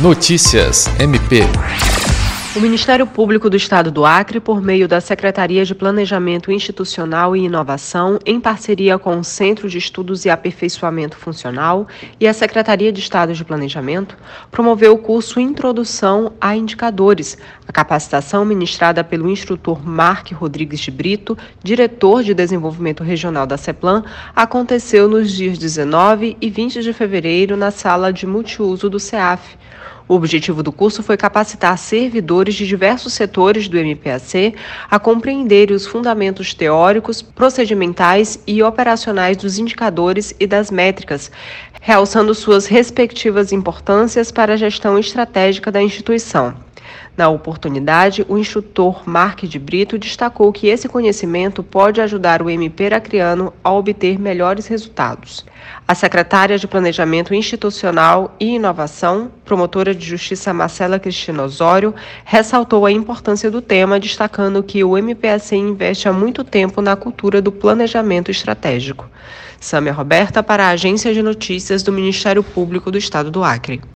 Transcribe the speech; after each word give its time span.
Notícias 0.00 0.88
MP. 1.00 1.42
O 2.58 2.60
Ministério 2.60 3.06
Público 3.06 3.48
do 3.48 3.56
Estado 3.56 3.88
do 3.88 4.04
Acre, 4.04 4.40
por 4.40 4.60
meio 4.60 4.88
da 4.88 5.00
Secretaria 5.00 5.64
de 5.64 5.76
Planejamento 5.76 6.50
Institucional 6.50 7.36
e 7.36 7.44
Inovação, 7.44 8.18
em 8.26 8.40
parceria 8.40 8.98
com 8.98 9.16
o 9.16 9.22
Centro 9.22 9.70
de 9.70 9.78
Estudos 9.78 10.24
e 10.24 10.28
Aperfeiçoamento 10.28 11.16
Funcional 11.16 11.86
e 12.18 12.26
a 12.26 12.34
Secretaria 12.34 12.92
de 12.92 12.98
Estado 12.98 13.32
de 13.32 13.44
Planejamento, 13.44 14.16
promoveu 14.50 14.92
o 14.92 14.98
curso 14.98 15.38
Introdução 15.38 16.32
a 16.40 16.56
Indicadores, 16.56 17.38
a 17.64 17.70
capacitação 17.70 18.44
ministrada 18.44 19.04
pelo 19.04 19.30
instrutor 19.30 19.80
Mark 19.86 20.32
Rodrigues 20.32 20.80
de 20.80 20.90
Brito, 20.90 21.38
diretor 21.62 22.24
de 22.24 22.34
Desenvolvimento 22.34 23.04
Regional 23.04 23.46
da 23.46 23.56
CEPLAN, 23.56 24.02
aconteceu 24.34 25.08
nos 25.08 25.30
dias 25.30 25.58
19 25.58 26.36
e 26.40 26.50
20 26.50 26.82
de 26.82 26.92
fevereiro 26.92 27.56
na 27.56 27.70
sala 27.70 28.12
de 28.12 28.26
multiuso 28.26 28.90
do 28.90 28.98
CEAF. 28.98 29.56
O 30.08 30.14
objetivo 30.14 30.62
do 30.62 30.72
curso 30.72 31.02
foi 31.02 31.18
capacitar 31.18 31.76
servidores 31.76 32.54
de 32.54 32.66
diversos 32.66 33.12
setores 33.12 33.68
do 33.68 33.76
MPAC 33.76 34.54
a 34.90 34.98
compreenderem 34.98 35.76
os 35.76 35.86
fundamentos 35.86 36.54
teóricos, 36.54 37.20
procedimentais 37.20 38.38
e 38.46 38.62
operacionais 38.62 39.36
dos 39.36 39.58
indicadores 39.58 40.34
e 40.40 40.46
das 40.46 40.70
métricas, 40.70 41.30
realçando 41.80 42.34
suas 42.34 42.66
respectivas 42.66 43.52
importâncias 43.52 44.32
para 44.32 44.54
a 44.54 44.56
gestão 44.56 44.98
estratégica 44.98 45.70
da 45.70 45.82
instituição. 45.82 46.67
Na 47.16 47.28
oportunidade, 47.28 48.24
o 48.28 48.38
instrutor 48.38 49.02
Mark 49.08 49.42
de 49.42 49.58
Brito 49.58 49.98
destacou 49.98 50.52
que 50.52 50.68
esse 50.68 50.88
conhecimento 50.88 51.62
pode 51.62 52.00
ajudar 52.00 52.40
o 52.42 52.48
MP 52.48 52.86
Acreano 52.86 53.52
a 53.62 53.72
obter 53.72 54.18
melhores 54.18 54.66
resultados. 54.66 55.44
A 55.86 55.94
secretária 55.94 56.58
de 56.58 56.68
Planejamento 56.68 57.34
Institucional 57.34 58.36
e 58.38 58.54
Inovação, 58.54 59.30
promotora 59.44 59.94
de 59.94 60.06
Justiça 60.06 60.54
Marcela 60.54 60.98
Cristina 60.98 61.42
Osório, 61.42 61.94
ressaltou 62.24 62.86
a 62.86 62.92
importância 62.92 63.50
do 63.50 63.60
tema, 63.60 63.98
destacando 63.98 64.62
que 64.62 64.84
o 64.84 64.96
MPAC 64.96 65.56
investe 65.56 66.08
há 66.08 66.12
muito 66.12 66.44
tempo 66.44 66.80
na 66.80 66.94
cultura 66.94 67.42
do 67.42 67.50
planejamento 67.50 68.30
estratégico. 68.30 69.08
Sâmia 69.60 69.92
Roberta 69.92 70.42
para 70.42 70.66
a 70.66 70.70
Agência 70.70 71.12
de 71.12 71.20
Notícias 71.20 71.82
do 71.82 71.92
Ministério 71.92 72.44
Público 72.44 72.92
do 72.92 72.98
Estado 72.98 73.30
do 73.30 73.42
Acre. 73.42 73.80